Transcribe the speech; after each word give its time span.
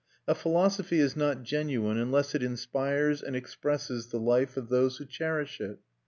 A 0.27 0.33
philosophy 0.33 0.97
is 0.99 1.15
not 1.15 1.43
genuine 1.43 1.99
unless 1.99 2.33
it 2.33 2.41
inspires 2.41 3.21
and 3.21 3.35
expresses 3.35 4.07
the 4.07 4.19
life 4.19 4.57
of 4.57 4.69
those 4.69 4.97
who 4.97 5.05
cherish 5.05 5.59
it. 5.61 5.77